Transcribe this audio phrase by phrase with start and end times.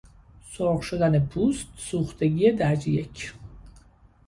[0.51, 3.33] سرخ شدن پوست، سوختگی درجه یک